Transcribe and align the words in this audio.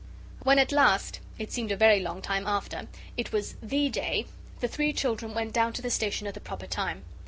When 0.41 0.57
at 0.57 0.71
last 0.71 1.19
it 1.37 1.51
seemed 1.51 1.71
a 1.71 1.77
very 1.77 1.99
long 1.99 2.23
time 2.23 2.47
after 2.47 2.87
it 3.17 3.31
was 3.31 3.53
THE 3.61 3.87
day, 3.87 4.25
the 4.59 4.67
three 4.67 4.93
children 4.93 5.35
went 5.35 5.53
down 5.53 5.73
to 5.73 5.81
the 5.83 5.91
station 5.91 6.25
at 6.25 6.33
the 6.33 6.39
proper 6.41 6.65
time. 6.65 7.03